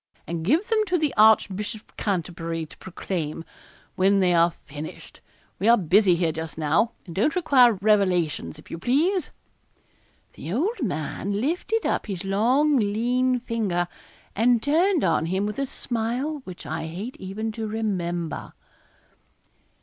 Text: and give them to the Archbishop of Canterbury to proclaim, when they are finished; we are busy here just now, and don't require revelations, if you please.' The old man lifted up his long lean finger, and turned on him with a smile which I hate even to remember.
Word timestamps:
and 0.25 0.43
give 0.43 0.67
them 0.67 0.83
to 0.87 0.97
the 0.97 1.13
Archbishop 1.15 1.81
of 1.87 1.95
Canterbury 1.95 2.65
to 2.65 2.75
proclaim, 2.79 3.45
when 3.95 4.19
they 4.19 4.33
are 4.33 4.49
finished; 4.65 5.21
we 5.59 5.67
are 5.67 5.77
busy 5.77 6.15
here 6.15 6.31
just 6.31 6.57
now, 6.57 6.93
and 7.05 7.13
don't 7.13 7.35
require 7.35 7.73
revelations, 7.83 8.57
if 8.57 8.71
you 8.71 8.79
please.' 8.79 9.29
The 10.33 10.51
old 10.51 10.81
man 10.81 11.39
lifted 11.39 11.85
up 11.85 12.07
his 12.07 12.25
long 12.25 12.77
lean 12.77 13.41
finger, 13.41 13.87
and 14.35 14.63
turned 14.63 15.03
on 15.03 15.27
him 15.27 15.45
with 15.45 15.59
a 15.59 15.67
smile 15.67 16.41
which 16.45 16.65
I 16.65 16.87
hate 16.87 17.15
even 17.19 17.51
to 17.51 17.67
remember. 17.67 18.53